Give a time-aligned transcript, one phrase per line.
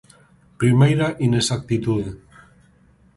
[0.61, 2.11] Primeira inexactitude.